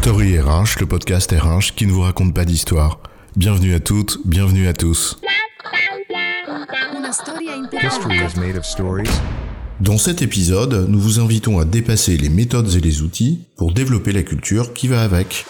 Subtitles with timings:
[0.00, 3.00] Story RH, le podcast RH qui ne vous raconte pas d'histoire.
[3.34, 5.18] Bienvenue à toutes, bienvenue à tous.
[9.80, 14.12] Dans cet épisode, nous vous invitons à dépasser les méthodes et les outils pour développer
[14.12, 15.44] la culture qui va avec.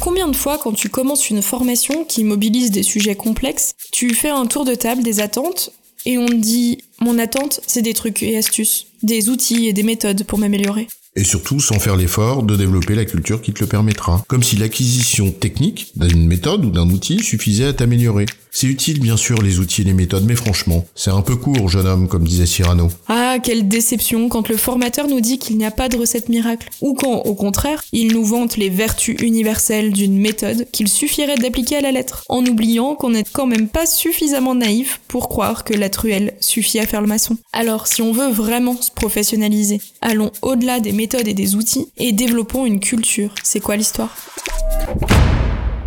[0.00, 4.30] Combien de fois, quand tu commences une formation qui mobilise des sujets complexes, tu fais
[4.30, 5.72] un tour de table des attentes
[6.06, 9.82] et on te dit Mon attente, c'est des trucs et astuces, des outils et des
[9.82, 10.88] méthodes pour m'améliorer?
[11.14, 14.24] Et surtout sans faire l'effort de développer la culture qui te le permettra.
[14.28, 18.24] Comme si l'acquisition technique d'une méthode ou d'un outil suffisait à t'améliorer.
[18.50, 21.68] C'est utile bien sûr les outils et les méthodes, mais franchement, c'est un peu court,
[21.68, 22.90] jeune homme, comme disait Cyrano.
[23.08, 26.68] Ah, quelle déception quand le formateur nous dit qu'il n'y a pas de recette miracle.
[26.80, 31.76] Ou quand, au contraire, il nous vante les vertus universelles d'une méthode qu'il suffirait d'appliquer
[31.76, 35.74] à la lettre, en oubliant qu'on n'est quand même pas suffisamment naïf pour croire que
[35.74, 37.36] la truelle suffit à faire le maçon.
[37.52, 42.12] Alors, si on veut vraiment se professionnaliser, allons au-delà des méthodes et des outils et
[42.12, 43.34] développons une culture.
[43.42, 44.16] C'est quoi l'histoire?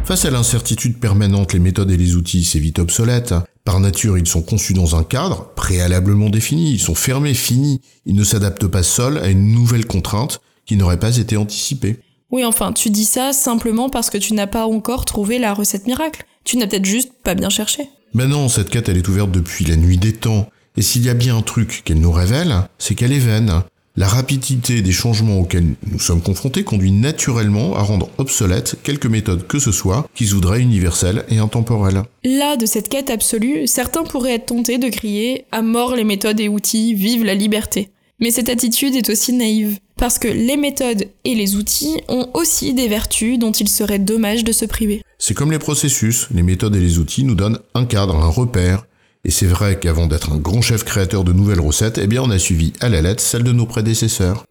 [0.04, 3.34] Face à l'incertitude permanente, les méthodes et les outils, c'est vite obsolète.
[3.66, 7.82] Par nature, ils sont conçus dans un cadre, préalablement défini, ils sont fermés, finis.
[8.06, 12.00] Ils ne s'adaptent pas seuls à une nouvelle contrainte qui n'aurait pas été anticipée.
[12.32, 15.88] Oui, enfin, tu dis ça simplement parce que tu n'as pas encore trouvé la recette
[15.88, 16.26] miracle.
[16.44, 17.90] Tu n'as peut-être juste pas bien cherché.
[18.14, 20.48] Ben non, cette quête, elle est ouverte depuis la nuit des temps.
[20.78, 23.64] Et s'il y a bien un truc qu'elle nous révèle, c'est qu'elle est vaine.
[23.98, 29.48] La rapidité des changements auxquels nous sommes confrontés conduit naturellement à rendre obsolètes quelques méthodes
[29.48, 32.04] que ce soit qui se voudraient universelles et intemporelles.
[32.26, 36.42] Là, de cette quête absolue, certains pourraient être tentés de crier à mort les méthodes
[36.42, 37.90] et outils, vive la liberté.
[38.20, 42.74] Mais cette attitude est aussi naïve, parce que les méthodes et les outils ont aussi
[42.74, 45.04] des vertus dont il serait dommage de se priver.
[45.20, 48.86] C'est comme les processus, les méthodes et les outils nous donnent un cadre, un repère,
[49.26, 52.30] et c'est vrai qu'avant d'être un grand chef créateur de nouvelles recettes, eh bien on
[52.30, 54.46] a suivi à la lettre celle de nos prédécesseurs.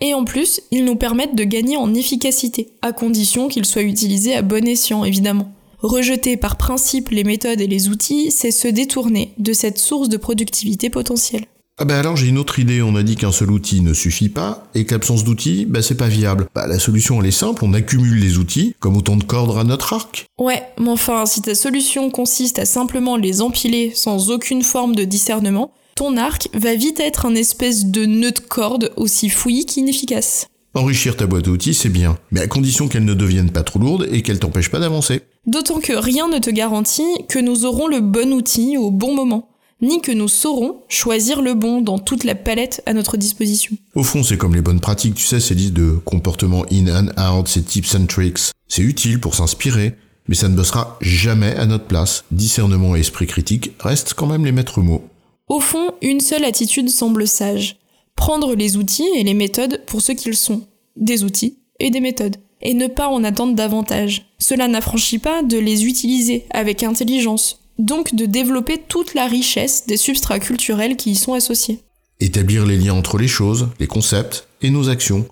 [0.00, 4.34] Et en plus, ils nous permettent de gagner en efficacité, à condition qu'ils soient utilisés
[4.34, 5.52] à bon escient, évidemment.
[5.78, 10.16] Rejeter par principe les méthodes et les outils, c'est se détourner de cette source de
[10.16, 11.46] productivité potentielle.
[11.82, 14.28] Ah bah alors j'ai une autre idée, on a dit qu'un seul outil ne suffit
[14.28, 16.46] pas, et que l'absence d'outils, bah c'est pas viable.
[16.54, 19.64] Bah la solution elle est simple, on accumule les outils, comme autant de cordes à
[19.64, 20.26] notre arc.
[20.38, 25.02] Ouais, mais enfin, si ta solution consiste à simplement les empiler sans aucune forme de
[25.02, 30.46] discernement, ton arc va vite être un espèce de nœud de corde aussi fouillis qu'inefficace.
[30.74, 33.80] Enrichir ta boîte à outils c'est bien, mais à condition qu'elle ne devienne pas trop
[33.80, 35.22] lourde et qu'elle t'empêche pas d'avancer.
[35.48, 39.48] D'autant que rien ne te garantit que nous aurons le bon outil au bon moment
[39.82, 43.76] ni que nous saurons choisir le bon dans toute la palette à notre disposition.
[43.94, 47.20] Au fond, c'est comme les bonnes pratiques, tu sais, ces listes de comportements in and
[47.20, 48.52] out, ces tips and tricks.
[48.68, 49.96] C'est utile pour s'inspirer,
[50.28, 52.24] mais ça ne bossera jamais à notre place.
[52.30, 55.04] Discernement et esprit critique restent quand même les maîtres mots.
[55.48, 57.76] Au fond, une seule attitude semble sage.
[58.14, 60.62] Prendre les outils et les méthodes pour ce qu'ils sont.
[60.96, 62.36] Des outils et des méthodes.
[62.60, 64.26] Et ne pas en attendre davantage.
[64.38, 69.96] Cela n'affranchit pas de les utiliser avec intelligence, donc de développer toute la richesse des
[69.96, 71.80] substrats culturels qui y sont associés.
[72.20, 75.26] Établir les liens entre les choses, les concepts et nos actions.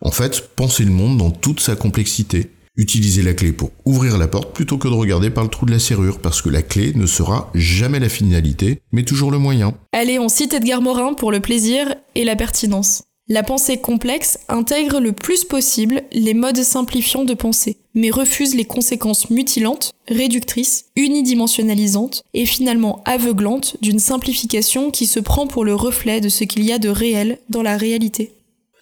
[0.00, 2.50] En fait, penser le monde dans toute sa complexité.
[2.76, 5.72] Utiliser la clé pour ouvrir la porte plutôt que de regarder par le trou de
[5.72, 9.74] la serrure, parce que la clé ne sera jamais la finalité, mais toujours le moyen.
[9.92, 13.04] Allez, on cite Edgar Morin pour le plaisir et la pertinence.
[13.28, 18.66] La pensée complexe intègre le plus possible les modes simplifiants de pensée, mais refuse les
[18.66, 26.20] conséquences mutilantes, réductrices, unidimensionnalisantes et finalement aveuglantes d'une simplification qui se prend pour le reflet
[26.20, 28.30] de ce qu'il y a de réel dans la réalité.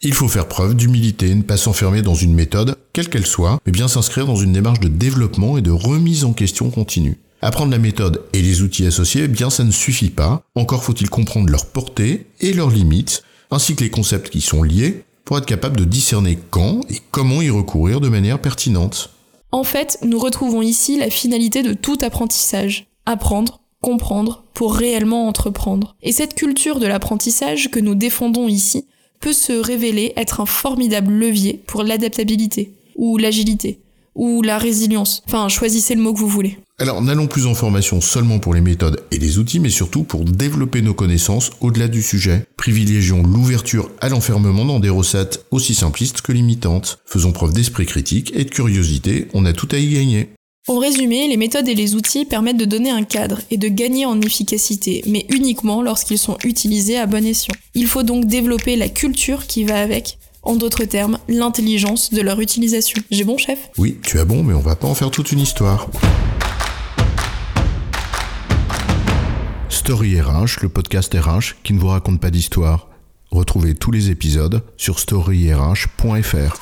[0.03, 3.73] Il faut faire preuve d'humilité, ne pas s'enfermer dans une méthode, quelle qu'elle soit, mais
[3.73, 7.17] bien s'inscrire dans une démarche de développement et de remise en question continue.
[7.41, 11.09] Apprendre la méthode et les outils associés, eh bien ça ne suffit pas, encore faut-il
[11.09, 13.23] comprendre leur portée et leurs limites,
[13.55, 17.41] ainsi que les concepts qui sont liés, pour être capable de discerner quand et comment
[17.41, 19.11] y recourir de manière pertinente.
[19.53, 22.87] En fait, nous retrouvons ici la finalité de tout apprentissage.
[23.07, 25.97] Apprendre, comprendre, pour réellement entreprendre.
[26.03, 28.87] Et cette culture de l'apprentissage que nous défendons ici
[29.21, 33.81] peut se révéler être un formidable levier pour l'adaptabilité, ou l'agilité,
[34.15, 35.23] ou la résilience.
[35.27, 36.59] Enfin, choisissez le mot que vous voulez.
[36.79, 40.25] Alors, n'allons plus en formation seulement pour les méthodes et les outils, mais surtout pour
[40.25, 42.47] développer nos connaissances au-delà du sujet.
[42.57, 46.99] Privilégions l'ouverture à l'enfermement dans des recettes aussi simplistes que limitantes.
[47.07, 50.31] Faisons preuve d'esprit critique et de curiosité, on a tout à y gagner.
[50.67, 54.07] En résumé, les méthodes et les outils permettent de donner un cadre et de gagner
[54.07, 57.55] en efficacité, mais uniquement lorsqu'ils sont utilisés à bon escient.
[57.75, 62.41] Il faut donc développer la culture qui va avec, en d'autres termes, l'intelligence de leur
[62.41, 63.03] utilisation.
[63.11, 63.71] J'ai bon, chef?
[63.79, 65.89] Oui, tu as bon, mais on va pas en faire toute une histoire.
[69.69, 72.89] Story RH, le podcast RH qui ne vous raconte pas d'histoire.
[73.31, 76.61] Retrouvez tous les épisodes sur storyrh.fr.